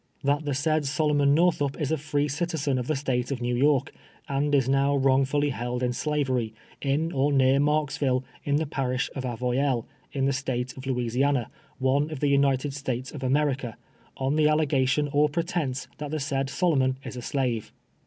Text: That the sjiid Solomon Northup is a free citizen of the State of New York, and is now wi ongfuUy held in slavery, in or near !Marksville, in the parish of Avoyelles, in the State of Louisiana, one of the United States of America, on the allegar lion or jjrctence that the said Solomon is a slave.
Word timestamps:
That 0.23 0.45
the 0.45 0.53
sjiid 0.53 0.85
Solomon 0.85 1.35
Northup 1.35 1.79
is 1.79 1.91
a 1.91 1.95
free 1.99 2.27
citizen 2.27 2.79
of 2.79 2.87
the 2.87 2.95
State 2.95 3.29
of 3.29 3.39
New 3.39 3.53
York, 3.55 3.93
and 4.27 4.55
is 4.55 4.67
now 4.67 4.95
wi 4.95 5.15
ongfuUy 5.19 5.51
held 5.51 5.83
in 5.83 5.93
slavery, 5.93 6.55
in 6.81 7.11
or 7.11 7.31
near 7.31 7.59
!Marksville, 7.59 8.23
in 8.43 8.55
the 8.55 8.65
parish 8.65 9.11
of 9.15 9.25
Avoyelles, 9.25 9.85
in 10.11 10.25
the 10.25 10.33
State 10.33 10.75
of 10.75 10.87
Louisiana, 10.87 11.51
one 11.77 12.09
of 12.09 12.19
the 12.19 12.29
United 12.29 12.73
States 12.73 13.11
of 13.11 13.21
America, 13.21 13.77
on 14.17 14.37
the 14.37 14.45
allegar 14.45 14.95
lion 14.97 15.07
or 15.13 15.29
jjrctence 15.29 15.85
that 15.99 16.09
the 16.09 16.19
said 16.19 16.49
Solomon 16.49 16.97
is 17.03 17.15
a 17.15 17.21
slave. 17.21 17.71